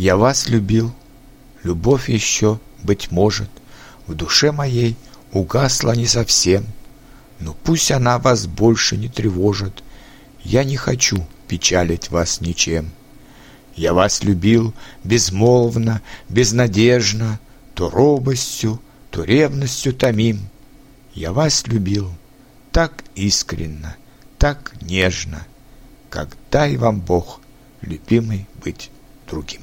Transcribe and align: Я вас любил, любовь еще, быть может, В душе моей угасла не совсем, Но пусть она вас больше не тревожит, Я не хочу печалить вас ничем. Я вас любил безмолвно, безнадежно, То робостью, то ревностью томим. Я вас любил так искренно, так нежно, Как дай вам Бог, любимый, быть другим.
Я 0.00 0.16
вас 0.16 0.48
любил, 0.48 0.94
любовь 1.62 2.08
еще, 2.08 2.58
быть 2.82 3.10
может, 3.10 3.50
В 4.06 4.14
душе 4.14 4.50
моей 4.50 4.96
угасла 5.30 5.94
не 5.94 6.06
совсем, 6.06 6.64
Но 7.38 7.52
пусть 7.52 7.90
она 7.90 8.18
вас 8.18 8.46
больше 8.46 8.96
не 8.96 9.10
тревожит, 9.10 9.84
Я 10.42 10.64
не 10.64 10.78
хочу 10.78 11.26
печалить 11.48 12.10
вас 12.10 12.40
ничем. 12.40 12.92
Я 13.76 13.92
вас 13.92 14.22
любил 14.22 14.72
безмолвно, 15.04 16.00
безнадежно, 16.30 17.38
То 17.74 17.90
робостью, 17.90 18.80
то 19.10 19.22
ревностью 19.22 19.92
томим. 19.92 20.48
Я 21.12 21.34
вас 21.34 21.66
любил 21.66 22.10
так 22.72 23.04
искренно, 23.16 23.96
так 24.38 24.72
нежно, 24.80 25.46
Как 26.08 26.38
дай 26.50 26.78
вам 26.78 27.00
Бог, 27.00 27.42
любимый, 27.82 28.46
быть 28.64 28.90
другим. 29.28 29.60